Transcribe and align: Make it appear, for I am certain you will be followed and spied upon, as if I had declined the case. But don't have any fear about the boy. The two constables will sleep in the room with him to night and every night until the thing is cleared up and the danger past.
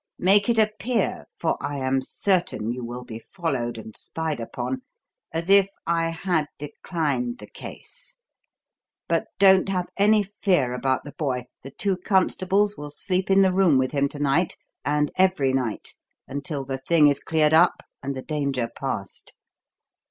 Make 0.17 0.49
it 0.49 0.57
appear, 0.57 1.25
for 1.37 1.57
I 1.61 1.77
am 1.77 2.01
certain 2.01 2.71
you 2.71 2.83
will 2.83 3.03
be 3.03 3.19
followed 3.19 3.77
and 3.77 3.95
spied 3.95 4.39
upon, 4.39 4.81
as 5.31 5.47
if 5.47 5.69
I 5.85 6.09
had 6.09 6.47
declined 6.57 7.37
the 7.37 7.45
case. 7.45 8.15
But 9.07 9.27
don't 9.37 9.69
have 9.69 9.89
any 9.97 10.23
fear 10.23 10.73
about 10.73 11.03
the 11.03 11.11
boy. 11.19 11.45
The 11.61 11.69
two 11.69 11.97
constables 11.97 12.75
will 12.79 12.89
sleep 12.89 13.29
in 13.29 13.43
the 13.43 13.53
room 13.53 13.77
with 13.77 13.91
him 13.91 14.09
to 14.09 14.17
night 14.17 14.57
and 14.83 15.11
every 15.17 15.53
night 15.53 15.93
until 16.27 16.65
the 16.65 16.79
thing 16.79 17.07
is 17.07 17.19
cleared 17.19 17.53
up 17.53 17.83
and 18.01 18.15
the 18.15 18.23
danger 18.23 18.71
past. 18.75 19.35